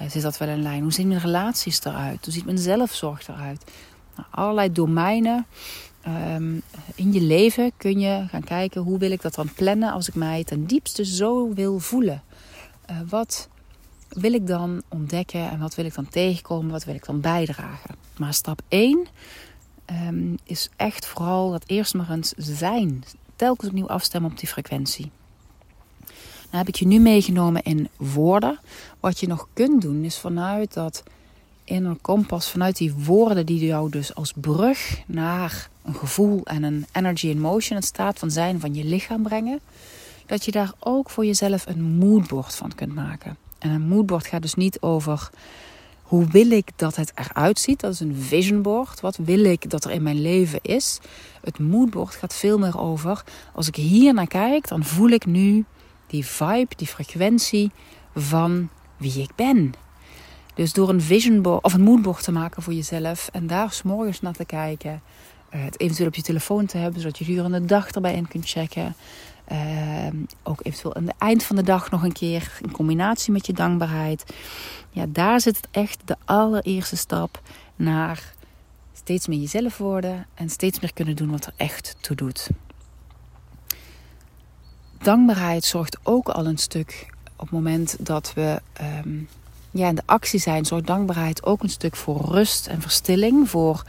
[0.01, 0.83] Uh, zit dat wel in lijn?
[0.83, 2.25] Hoe zien mijn relaties eruit?
[2.25, 3.65] Hoe ziet mijn zelfzorg eruit?
[4.17, 5.47] Nou, allerlei domeinen
[6.07, 6.63] um,
[6.95, 10.15] in je leven kun je gaan kijken hoe wil ik dat dan plannen als ik
[10.15, 12.23] mij ten diepste zo wil voelen.
[12.91, 13.49] Uh, wat
[14.09, 17.95] wil ik dan ontdekken en wat wil ik dan tegenkomen, wat wil ik dan bijdragen.
[18.19, 19.07] Maar stap 1 um,
[19.85, 23.05] ehm, is echt vooral dat eerst maar eens zijn.
[23.37, 25.11] Telkens opnieuw afstemmen op die frequentie.
[26.51, 28.59] Dan heb ik je nu meegenomen in woorden.
[29.01, 31.03] Wat je nog kunt doen is vanuit dat
[31.65, 36.87] inner kompas, vanuit die woorden die jou dus als brug naar een gevoel en een
[36.93, 39.61] energy in motion, een staat van zijn van je lichaam brengen,
[40.27, 43.37] dat je daar ook voor jezelf een moodboard van kunt maken.
[43.59, 45.31] En een moodboard gaat dus niet over
[46.03, 47.81] hoe wil ik dat het eruit ziet.
[47.81, 49.01] Dat is een vision board.
[49.01, 51.01] Wat wil ik dat er in mijn leven is?
[51.41, 53.25] Het moodboard gaat veel meer over.
[53.55, 55.65] Als ik hier naar kijk, dan voel ik nu
[56.07, 57.71] die vibe, die frequentie
[58.15, 59.75] van wie ik ben.
[60.55, 64.21] Dus door een vision board of een moodboard te maken voor jezelf en daar s'morgens
[64.21, 65.03] naar te kijken.
[65.49, 68.29] Eh, het eventueel op je telefoon te hebben, zodat je durende de dag erbij in
[68.29, 68.95] kunt checken.
[69.45, 73.47] Ehm, ook eventueel aan het eind van de dag nog een keer in combinatie met
[73.47, 74.35] je dankbaarheid.
[74.91, 77.43] Ja, daar zit het echt de allereerste stap
[77.77, 78.35] naar
[78.93, 82.49] steeds meer jezelf worden en steeds meer kunnen doen wat er echt toe doet.
[84.99, 89.19] Dankbaarheid zorgt ook al een stuk op het moment dat we ehm,
[89.75, 93.83] ja, de actie zijn, zorgt dankbaarheid ook een stuk voor rust en verstilling, voor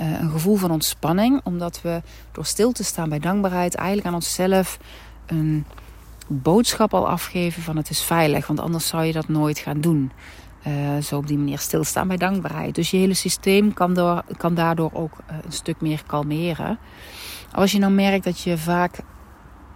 [0.00, 1.40] uh, een gevoel van ontspanning.
[1.44, 4.78] Omdat we door stil te staan bij dankbaarheid eigenlijk aan onszelf
[5.26, 5.64] een
[6.26, 8.46] boodschap al afgeven van het is veilig.
[8.46, 10.12] Want anders zou je dat nooit gaan doen.
[10.66, 12.74] Uh, zo op die manier stilstaan bij dankbaarheid.
[12.74, 16.78] Dus je hele systeem kan, door, kan daardoor ook uh, een stuk meer kalmeren.
[17.52, 18.98] Als je nou merkt dat je vaak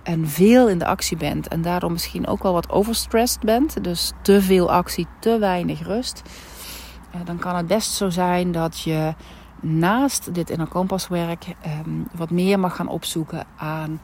[0.03, 4.13] en veel in de actie bent en daardoor misschien ook wel wat overstressed bent, dus
[4.23, 6.23] te veel actie, te weinig rust,
[7.25, 9.15] dan kan het best zo zijn dat je
[9.61, 11.47] naast dit inner kompaswerk
[11.87, 14.01] um, wat meer mag gaan opzoeken aan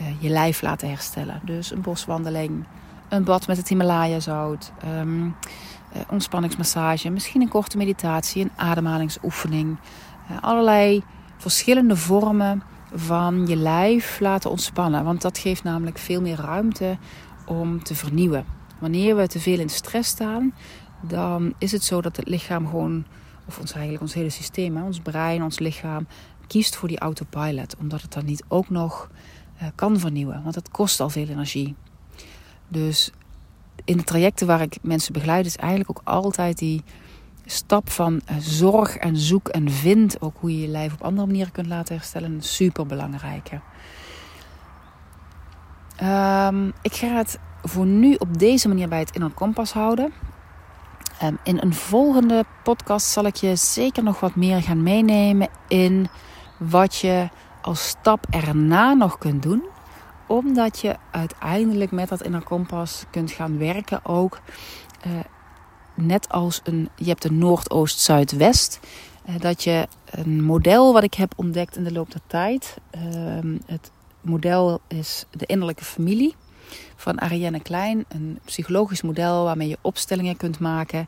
[0.00, 1.40] uh, je lijf laten herstellen.
[1.44, 2.64] Dus een boswandeling,
[3.08, 5.24] een bad met het Himalaya zout, um,
[5.96, 9.78] uh, ontspanningsmassage, misschien een korte meditatie, een ademhalingsoefening.
[10.40, 11.02] Allerlei
[11.36, 12.62] verschillende vormen
[12.94, 15.04] van je lijf laten ontspannen.
[15.04, 16.98] Want dat geeft namelijk veel meer ruimte
[17.46, 18.44] om te vernieuwen.
[18.78, 20.54] Wanneer we te veel in stress staan,
[21.00, 23.04] dan is het zo dat het lichaam gewoon
[23.46, 26.06] of ons eigenlijk ons hele systeem, ons brein, ons lichaam,
[26.46, 27.76] kiest voor die autopilot.
[27.76, 29.10] Omdat het dan niet ook nog
[29.62, 30.42] uh, kan vernieuwen.
[30.42, 31.74] Want het kost al veel energie.
[32.68, 33.10] Dus
[33.84, 36.82] in de trajecten waar ik mensen begeleid, is eigenlijk ook altijd die
[37.52, 40.20] stap van uh, zorg en zoek en vind.
[40.20, 42.32] Ook hoe je je lijf op andere manieren kunt laten herstellen.
[42.32, 43.60] Een super belangrijke.
[46.02, 50.12] Um, ik ga het voor nu op deze manier bij het inner kompas houden.
[51.18, 56.08] Ehm, in een volgende podcast zal ik je zeker nog wat meer gaan meenemen in
[56.58, 57.28] wat je
[57.62, 59.62] als stap erna nog kunt doen.
[60.26, 64.40] Omdat je uiteindelijk met dat inner kompas kunt gaan werken ook.
[65.06, 65.12] Uh,
[65.94, 68.80] net als een, je hebt een Noordoost-Zuidwest.
[69.28, 72.76] Uh, dat je een model wat ik heb ontdekt in de loop der tijd.
[72.96, 76.34] Uh, het model is de innerlijke familie
[76.96, 78.04] van Ariane Klein.
[78.08, 81.06] Een psychologisch model waarmee je opstellingen kunt maken.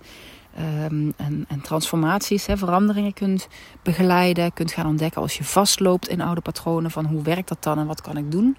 [0.54, 1.14] En,
[1.48, 3.48] en, transformaties, hè, veranderingen kunt
[3.82, 7.78] begeleiden, kunt gaan ontdekken als je vastloopt in oude patronen van hoe werkt dat dan
[7.78, 8.56] en wat kan ik doen.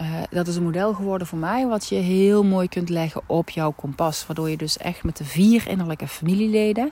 [0.00, 3.50] Uh, dat is een model geworden voor mij wat je heel mooi kunt leggen op
[3.50, 4.26] jouw kompas.
[4.26, 6.90] Waardoor je dus echt met de vier innerlijke familieleden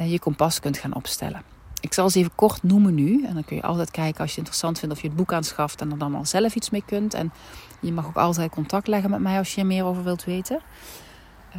[0.00, 1.42] uh, je kompas kunt gaan opstellen.
[1.80, 3.24] Ik zal ze even kort noemen nu.
[3.26, 5.32] En dan kun je altijd kijken als je het interessant vindt of je het boek
[5.32, 7.14] aanschaft en er dan al zelf iets mee kunt.
[7.14, 7.32] En
[7.80, 10.60] je mag ook altijd contact leggen met mij als je er meer over wilt weten.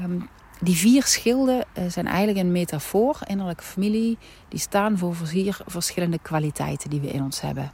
[0.04, 4.18] Um, die vier schilden uh, zijn eigenlijk een metafoor, innerlijke familie.
[4.48, 7.72] Die staan voor vier verschillende kwaliteiten die we in ons hebben.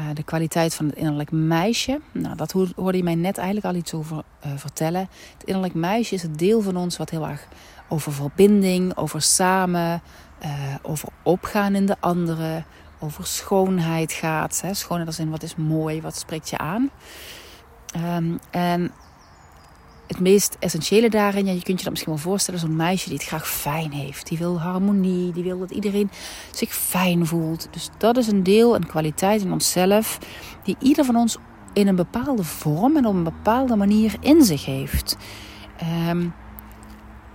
[0.00, 2.00] Uh, de kwaliteit van het innerlijk meisje.
[2.12, 5.08] Nou, dat hoorde je mij net eigenlijk al iets over uh, vertellen.
[5.32, 7.46] Het innerlijk meisje is het deel van ons wat heel erg
[7.88, 10.02] over verbinding, over samen,
[10.82, 12.64] over opgaan in de anderen,
[12.98, 14.60] over schoonheid gaat.
[14.60, 14.74] Hè?
[14.74, 16.90] Schoonheid als in wat is mooi, wat spreekt je aan.
[18.16, 18.92] Um, en
[20.10, 23.18] het meest essentiële daarin, ja, je kunt je dat misschien wel voorstellen, zo'n meisje die
[23.18, 24.28] het graag fijn heeft.
[24.28, 26.10] Die wil harmonie, die wil dat iedereen
[26.50, 27.68] zich fijn voelt.
[27.70, 30.18] Dus dat is een deel, een kwaliteit in onszelf,
[30.64, 31.36] die ieder van ons
[31.72, 35.16] in een bepaalde vorm en op een bepaalde manier in zich heeft.
[36.08, 36.34] Um,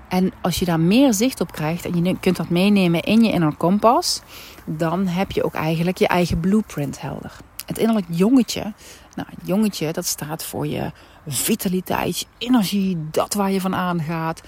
[0.09, 3.31] En als je daar meer zicht op krijgt en je kunt dat meenemen in je
[3.31, 4.21] inner kompas,
[4.65, 7.31] dan heb je ook eigenlijk je eigen blueprint helder.
[7.65, 8.73] Het innerlijk jongetje,
[9.15, 10.91] nou, het jongetje dat staat voor je
[11.27, 14.41] vitaliteit, energie, dat waar je van aangaat.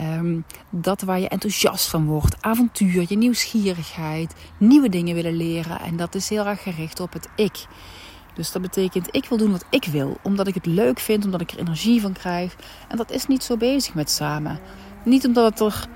[0.00, 2.36] Um, dat waar je enthousiast van wordt.
[2.40, 5.80] Avontuur, je nieuwsgierigheid, nieuwe dingen willen leren.
[5.80, 7.66] En dat is heel erg gericht op het ik.
[8.34, 10.18] Dus dat betekent, ik wil doen wat ik wil.
[10.22, 12.56] Omdat ik het leuk vind, omdat ik er energie van krijg.
[12.88, 14.60] En dat is niet zo bezig met samen.
[15.04, 15.88] Niet omdat, het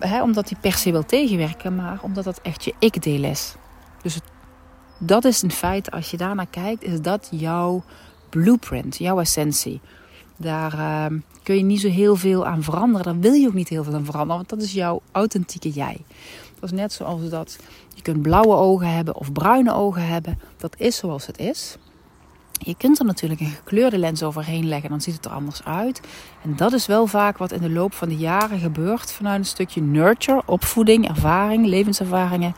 [0.00, 3.54] er, omdat die per se wil tegenwerken, maar omdat dat echt je ik-deel is.
[4.02, 4.18] Dus
[4.98, 7.82] dat is een feit, als je daarnaar kijkt, is dat jouw
[8.32, 9.80] blueprint, jouw essentie.
[10.36, 13.04] Daar uh, kun je niet zo heel veel aan veranderen.
[13.04, 15.96] Daar wil je ook niet heel veel aan veranderen, want dat is jouw authentieke jij.
[16.60, 17.58] Dat is net zoals dat
[17.94, 20.38] je kunt blauwe ogen hebben of bruine ogen hebben.
[20.56, 21.76] Dat is zoals het is.
[22.52, 26.00] Je kunt er natuurlijk een gekleurde lens overheen leggen, dan ziet het er anders uit.
[26.42, 29.44] En dat is wel vaak wat in de loop van de jaren gebeurt vanuit een
[29.44, 32.54] stukje nurture, opvoeding, ervaring, levenservaringen.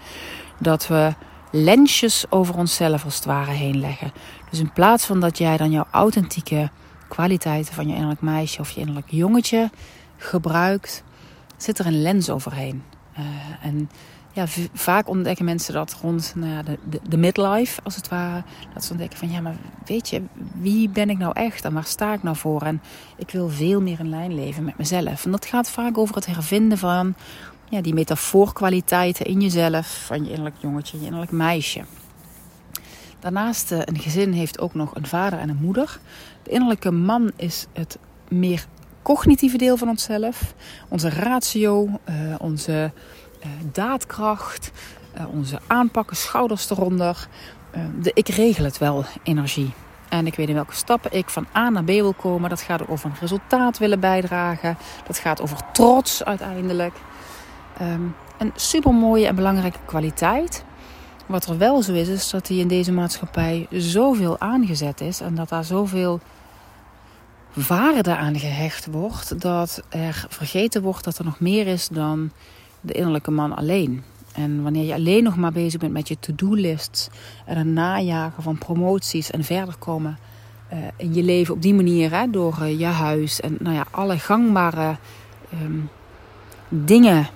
[0.58, 1.14] Dat we
[1.54, 4.12] lensjes over onszelf als het ware heen leggen.
[4.50, 6.70] Dus in plaats van dat jij dan jouw authentieke
[7.08, 9.70] kwaliteiten van je innerlijk meisje of je innerlijk jongetje
[10.16, 11.02] gebruikt,
[11.56, 12.82] zit er een lens overheen.
[13.18, 13.24] Uh,
[13.62, 13.90] en
[14.32, 18.42] ja, vaak ontdekken mensen dat rond nou ja, de, de, de, midlife, als het ware.
[18.74, 20.22] Dat ze ontdekken van, ja, maar weet je,
[20.54, 22.62] wie ben ik nou echt en waar sta ik nou voor?
[22.62, 22.82] En
[23.16, 25.24] ik wil veel meer in lijn leven met mezelf.
[25.24, 27.14] En dat gaat vaak over het hervinden van
[27.68, 31.84] ja, die metafoorkwaliteiten in jezelf, van je innerlijk jongetje, je innerlijk meisje.
[33.18, 35.98] Daarnaast, uh, een gezin heeft ook nog een vader en een moeder.
[36.42, 37.98] De innerlijke man is het
[38.28, 38.66] meer
[39.02, 40.54] cognitieve deel van onszelf.
[40.88, 42.92] Onze ratio, uh, onze
[43.40, 44.70] uh, daadkracht,
[45.30, 47.28] onze aanpakken, schouders eronder.
[48.00, 49.72] de ik regel het wel energie.
[50.08, 52.50] En ik weet in welke stappen ik van A naar B wil komen.
[52.50, 54.76] Dat gaat over een resultaat willen bijdragen.
[55.06, 56.94] Dat gaat over trots uiteindelijk.
[57.82, 60.64] Um, een super mooie en belangrijke kwaliteit.
[61.26, 65.34] Wat er wel zo is, is dat die in deze maatschappij zoveel aangezet is en
[65.34, 66.20] dat daar zoveel
[67.52, 72.30] waarde aan gehecht wordt, dat er vergeten wordt dat er nog meer is dan
[72.80, 74.02] de innerlijke man alleen.
[74.32, 77.08] En wanneer je alleen nog maar bezig bent met je to-do-lists
[77.46, 80.18] en het najagen van promoties en verder komen
[80.72, 83.84] uh, in je leven op die manier, hè, door uh, je huis en nou ja,
[83.90, 84.96] alle gangbare
[85.62, 85.88] um,
[86.68, 87.28] dingen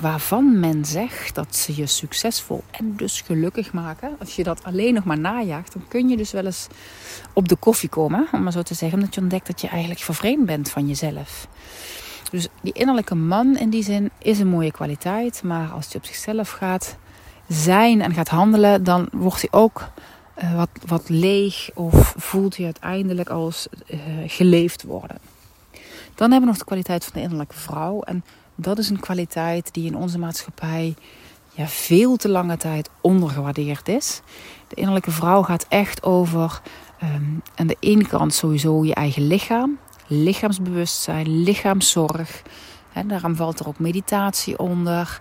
[0.00, 4.16] waarvan men zegt dat ze je succesvol en dus gelukkig maken.
[4.18, 6.66] Als je dat alleen nog maar najaagt, dan kun je dus wel eens
[7.32, 10.00] op de koffie komen, om maar zo te zeggen, omdat je ontdekt dat je eigenlijk
[10.00, 11.48] vervreemd bent van jezelf.
[12.30, 16.04] Dus die innerlijke man in die zin is een mooie kwaliteit, maar als hij op
[16.04, 16.96] zichzelf gaat
[17.48, 19.88] zijn en gaat handelen, dan wordt hij ook
[20.42, 25.18] uh, wat, wat leeg of voelt hij uiteindelijk als uh, geleefd worden.
[26.14, 28.02] Dan hebben we nog de kwaliteit van de innerlijke vrouw.
[28.02, 30.94] En dat is een kwaliteit die in onze maatschappij
[31.54, 34.20] ja, veel te lange tijd ondergewaardeerd is.
[34.68, 36.60] De innerlijke vrouw gaat echt over
[37.02, 42.42] um, aan de ene kant sowieso je eigen lichaam, lichaamsbewustzijn, lichaamszorg.
[43.06, 45.20] Daarom valt er ook meditatie onder.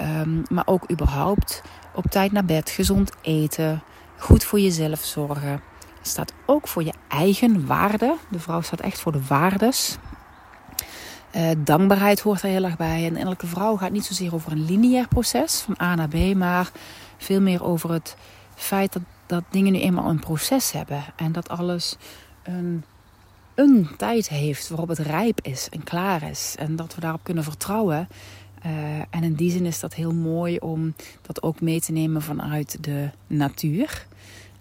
[0.00, 1.62] Um, maar ook überhaupt
[1.94, 3.82] op tijd naar bed, gezond eten,
[4.18, 5.62] goed voor jezelf zorgen.
[6.02, 8.16] Staat ook voor je eigen waarde.
[8.30, 9.98] De vrouw staat echt voor de waardes.
[11.36, 13.06] Uh, dankbaarheid hoort er heel erg bij.
[13.06, 16.70] En elke vrouw gaat niet zozeer over een lineair proces van A naar B, maar
[17.16, 18.16] veel meer over het
[18.54, 21.04] feit dat, dat dingen nu eenmaal een proces hebben.
[21.16, 21.96] En dat alles
[22.42, 22.84] een,
[23.54, 26.54] een tijd heeft waarop het rijp is en klaar is.
[26.58, 28.08] En dat we daarop kunnen vertrouwen.
[28.66, 28.72] Uh,
[29.10, 32.84] en in die zin is dat heel mooi om dat ook mee te nemen vanuit
[32.84, 34.06] de natuur.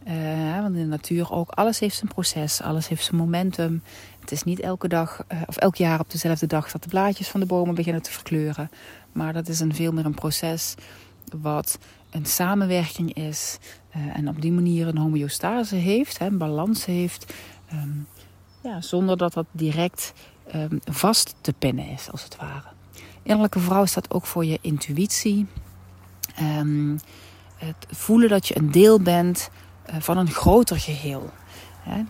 [0.07, 3.81] Uh, want in de natuur ook, alles heeft zijn proces, alles heeft zijn momentum.
[4.19, 7.27] Het is niet elke dag uh, of elk jaar op dezelfde dag dat de blaadjes
[7.27, 8.69] van de bomen beginnen te verkleuren.
[9.11, 10.75] Maar dat is een veel meer een proces
[11.41, 11.79] wat
[12.09, 13.57] een samenwerking is.
[13.95, 17.33] Uh, en op die manier een homeostase heeft, een balans heeft.
[17.73, 18.07] Um,
[18.61, 20.13] ja, zonder dat dat direct
[20.55, 22.67] um, vast te pinnen is, als het ware.
[23.23, 25.47] Innerlijke vrouw staat ook voor je intuïtie.
[26.41, 26.99] Um,
[27.55, 29.49] het voelen dat je een deel bent
[29.89, 31.29] uh, van een groter geheel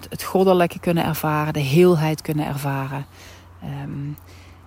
[0.10, 3.06] het goddelijke kunnen ervaren, de heelheid kunnen ervaren.
[3.84, 4.18] Um,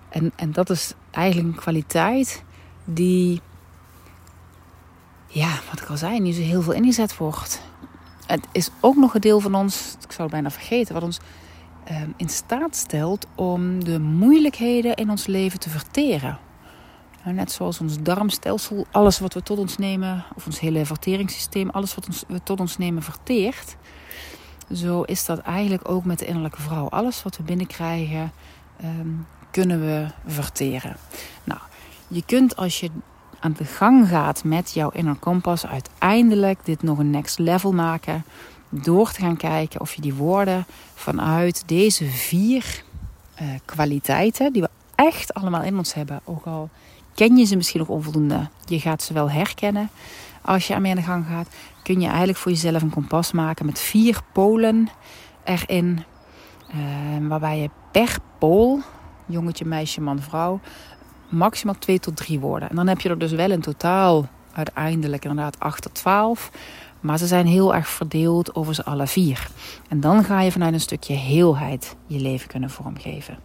[0.09, 2.43] en, en dat is eigenlijk een kwaliteit
[2.85, 3.41] die,
[5.27, 7.61] ja, wat ik al zei, niet zo heel veel ingezet wordt.
[8.25, 11.19] Het is ook nog een deel van ons, ik zou het bijna vergeten, wat ons
[11.91, 16.39] um, in staat stelt om de moeilijkheden in ons leven te verteren.
[17.23, 21.95] Net zoals ons darmstelsel, alles wat we tot ons nemen, of ons hele verteringssysteem, alles
[21.95, 23.75] wat ons, we tot ons nemen verteert.
[24.71, 26.89] Zo is dat eigenlijk ook met de innerlijke vrouw.
[26.89, 28.31] Alles wat we binnenkrijgen,
[28.83, 30.95] um, kunnen we verteren?
[31.43, 31.59] Nou,
[32.07, 32.89] je kunt als je
[33.39, 38.23] aan de gang gaat met jouw inner kompas uiteindelijk dit nog een next level maken
[38.69, 42.83] door te gaan kijken of je die woorden vanuit deze vier
[43.41, 46.69] uh, kwaliteiten die we echt allemaal in ons hebben, ook al
[47.13, 49.89] ken je ze misschien nog onvoldoende, je gaat ze wel herkennen
[50.43, 51.47] als je ermee aan de gang gaat,
[51.83, 54.89] kun je eigenlijk voor jezelf een kompas maken met vier polen
[55.43, 56.03] erin,
[56.75, 58.79] uh, waarbij je per pool,
[59.25, 60.59] jongetje, meisje, man, vrouw,
[61.29, 62.69] maximaal 2 tot 3 woorden.
[62.69, 66.51] En dan heb je er dus wel in totaal uiteindelijk inderdaad 8 tot 12.
[66.99, 69.47] Maar ze zijn heel erg verdeeld over ze alle vier.
[69.89, 73.37] En dan ga je vanuit een stukje heelheid je leven kunnen vormgeven.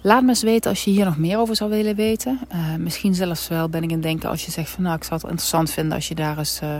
[0.00, 2.40] Laat me eens weten als je hier nog meer over zou willen weten.
[2.52, 5.14] Uh, misschien zelfs wel ben ik in denken als je zegt van nou ik zou
[5.14, 6.76] het interessant vinden als je daar eens uh,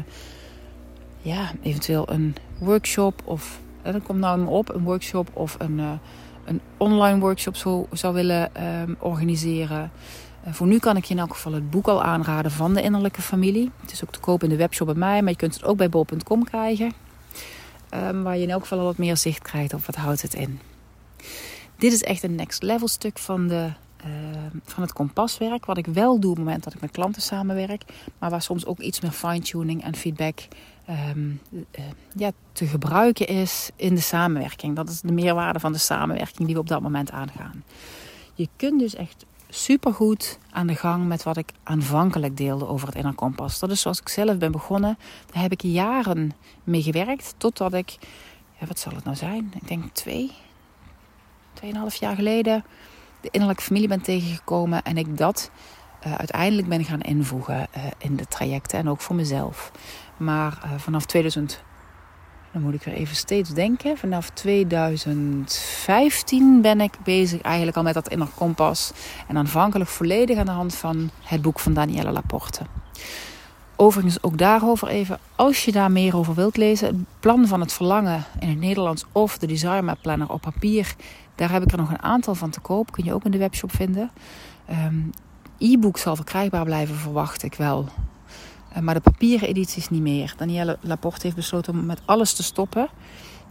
[1.22, 5.78] ja, eventueel een workshop of uh, dan komt nou op een workshop of een,
[6.44, 8.50] een online workshop zo, zou willen
[8.82, 9.90] um, organiseren.
[10.46, 13.22] voor nu kan ik je in elk geval het boek al aanraden van de innerlijke
[13.22, 13.70] familie.
[13.80, 15.76] Het is ook te koop in de webshop bij mij, maar je kunt het ook
[15.76, 16.92] bij bol.com krijgen.
[17.94, 20.34] Um, waar je in elk geval al wat meer zicht krijgt op wat houdt het
[20.34, 20.60] in.
[21.78, 23.70] Dit is echt een next level stuk van, de,
[24.06, 24.12] uh,
[24.64, 25.64] van het kompaswerk.
[25.64, 27.82] Wat ik wel doe op het moment dat ik met klanten samenwerk.
[28.18, 30.38] Maar waar soms ook iets meer fine-tuning en feedback
[30.90, 31.62] um, uh,
[32.14, 34.76] ja, te gebruiken is in de samenwerking.
[34.76, 37.64] Dat is de meerwaarde van de samenwerking die we op dat moment aangaan.
[38.34, 42.96] Je kunt dus echt supergoed aan de gang met wat ik aanvankelijk deelde over het
[42.96, 43.58] inner kompas.
[43.58, 44.98] Dat is zoals ik zelf ben begonnen.
[45.32, 46.32] Daar heb ik jaren
[46.64, 47.34] mee gewerkt.
[47.36, 47.96] Totdat ik,
[48.58, 49.52] ja, wat zal het nou zijn?
[49.60, 50.30] Ik denk twee,
[51.64, 52.64] 2,5 jaar geleden
[53.20, 55.50] de innerlijke familie ben tegengekomen en ik dat
[56.06, 59.72] uh, uiteindelijk ben gaan invoegen uh, in de trajecten en ook voor mezelf.
[60.16, 61.62] Maar uh, vanaf 2000,
[62.52, 67.94] dan moet ik weer even steeds denken, vanaf 2015 ben ik bezig eigenlijk al met
[67.94, 68.92] dat inner kompas.
[69.28, 72.62] En aanvankelijk volledig aan de hand van het boek van Danielle Laporte.
[73.76, 77.72] Overigens ook daarover even, als je daar meer over wilt lezen, het plan van het
[77.72, 80.94] verlangen in het Nederlands of de Desire Map Planner op papier,
[81.38, 82.92] daar heb ik er nog een aantal van te koop.
[82.92, 84.10] Kun je ook in de webshop vinden.
[84.70, 85.10] Um,
[85.58, 87.88] E-book zal verkrijgbaar blijven, verwacht ik wel.
[88.72, 90.34] Uh, maar de papieren edities niet meer.
[90.36, 92.88] Danielle Laporte heeft besloten om met alles te stoppen.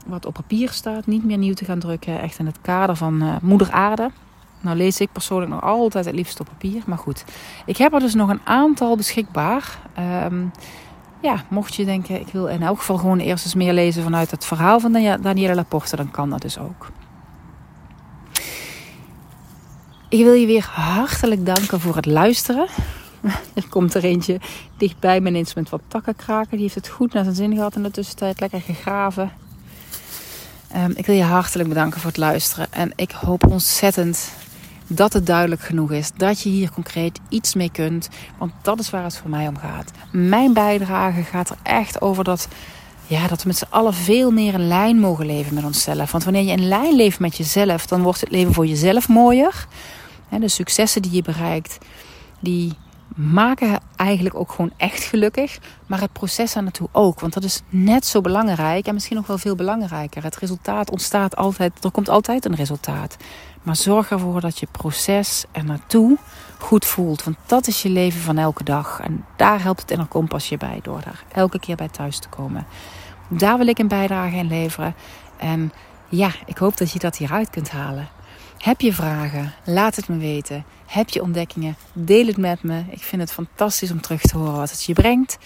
[0.05, 2.21] Wat op papier staat, niet meer nieuw te gaan drukken.
[2.21, 4.11] Echt in het kader van uh, Moeder Aarde.
[4.61, 6.83] Nou lees ik persoonlijk nog altijd het liefst op papier.
[6.85, 7.25] Maar goed,
[7.65, 9.79] ik heb er dus nog een aantal beschikbaar.
[10.25, 10.51] Um,
[11.21, 14.31] ja, mocht je denken, ik wil in elk geval gewoon eerst eens meer lezen vanuit
[14.31, 16.91] het verhaal van Danielle Laporte, dan kan dat dus ook.
[20.09, 22.67] Ik wil je weer hartelijk danken voor het luisteren.
[23.53, 24.39] Er komt er eentje
[24.77, 26.51] dichtbij mijn instrument wat takken kraken.
[26.51, 28.39] Die heeft het goed naar zijn zin gehad in de tussentijd.
[28.39, 29.31] Lekker gegraven.
[30.75, 32.73] Um, ik wil je hartelijk bedanken voor het luisteren.
[32.73, 34.31] En ik hoop ontzettend
[34.87, 36.11] dat het duidelijk genoeg is.
[36.17, 38.09] Dat je hier concreet iets mee kunt.
[38.37, 39.91] Want dat is waar het voor mij om gaat.
[40.11, 42.47] Mijn bijdrage gaat er echt over dat
[43.07, 46.11] ja, dat we met z'n allen veel meer in lijn mogen leven met onszelf.
[46.11, 49.67] Want wanneer je in lijn leeft met jezelf, dan wordt het leven voor jezelf mooier.
[50.39, 51.77] De successen die je bereikt,
[52.39, 52.73] die
[53.15, 55.59] maken eigenlijk ook gewoon echt gelukkig.
[55.85, 57.19] Maar het proces aan naartoe ook.
[57.19, 60.23] Want dat is net zo belangrijk en misschien nog wel veel belangrijker.
[60.23, 63.17] Het resultaat ontstaat altijd, er komt altijd een resultaat.
[63.63, 66.17] Maar zorg ervoor dat je proces er naartoe
[66.57, 67.23] goed voelt.
[67.23, 68.99] Want dat is je leven van elke dag.
[68.99, 72.29] En daar helpt het inner kompas je bij door daar elke keer bij thuis te
[72.29, 72.65] komen.
[73.29, 74.95] Daar wil ik een bijdrage in leveren.
[75.37, 75.71] En
[76.09, 78.09] ja, ik hoop dat je dat hieruit kunt halen.
[78.57, 79.53] Heb je vragen?
[79.65, 80.65] Laat het me weten.
[80.85, 81.75] Heb je ontdekkingen?
[81.93, 82.83] Deel het met me.
[82.89, 85.37] Ik vind het fantastisch om terug te horen wat het je brengt.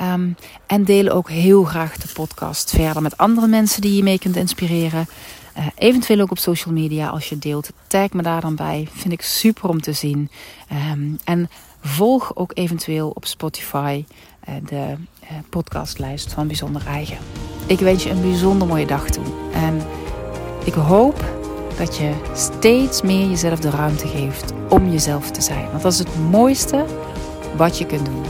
[0.00, 4.18] Um, en deel ook heel graag de podcast verder met andere mensen die je mee
[4.18, 5.06] kunt inspireren.
[5.58, 7.70] Uh, eventueel ook op social media als je deelt.
[7.86, 8.88] Tag me daar dan bij.
[8.92, 10.30] Vind ik super om te zien.
[10.92, 14.04] Um, en volg ook eventueel op Spotify
[14.48, 14.96] uh, de
[15.48, 17.18] podcastlijst van Bijzonder Eigen.
[17.66, 19.24] Ik wens je een bijzonder mooie dag toe.
[19.52, 19.82] En
[20.64, 21.24] ik hoop
[21.78, 25.70] dat je steeds meer jezelf de ruimte geeft om jezelf te zijn.
[25.70, 26.84] Want dat is het mooiste
[27.56, 28.22] wat je kunt doen.